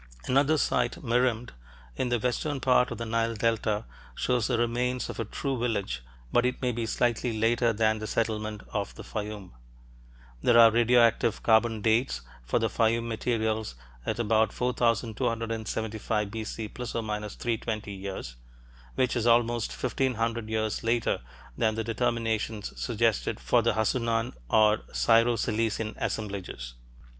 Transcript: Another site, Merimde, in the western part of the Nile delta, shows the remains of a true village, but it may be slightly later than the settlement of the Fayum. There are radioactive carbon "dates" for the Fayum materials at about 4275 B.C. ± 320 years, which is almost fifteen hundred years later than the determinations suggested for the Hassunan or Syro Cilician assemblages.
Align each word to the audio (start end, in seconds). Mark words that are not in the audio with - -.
Another 0.25 0.57
site, 0.57 1.03
Merimde, 1.03 1.51
in 1.95 2.09
the 2.09 2.17
western 2.17 2.59
part 2.59 2.89
of 2.89 2.97
the 2.97 3.05
Nile 3.05 3.35
delta, 3.35 3.85
shows 4.15 4.47
the 4.47 4.57
remains 4.57 5.11
of 5.11 5.19
a 5.19 5.25
true 5.25 5.59
village, 5.59 6.01
but 6.31 6.43
it 6.43 6.59
may 6.59 6.71
be 6.71 6.87
slightly 6.87 7.37
later 7.37 7.71
than 7.71 7.99
the 7.99 8.07
settlement 8.07 8.63
of 8.73 8.95
the 8.95 9.03
Fayum. 9.03 9.51
There 10.41 10.57
are 10.57 10.71
radioactive 10.71 11.43
carbon 11.43 11.81
"dates" 11.81 12.21
for 12.43 12.57
the 12.57 12.67
Fayum 12.67 13.07
materials 13.07 13.75
at 14.03 14.17
about 14.17 14.51
4275 14.51 16.31
B.C. 16.31 16.69
± 16.69 17.35
320 17.37 17.93
years, 17.93 18.37
which 18.95 19.15
is 19.15 19.27
almost 19.27 19.71
fifteen 19.71 20.15
hundred 20.15 20.49
years 20.49 20.83
later 20.83 21.21
than 21.55 21.75
the 21.75 21.83
determinations 21.83 22.73
suggested 22.75 23.39
for 23.39 23.61
the 23.61 23.73
Hassunan 23.73 24.33
or 24.49 24.81
Syro 24.91 25.35
Cilician 25.35 25.93
assemblages. 25.99 26.73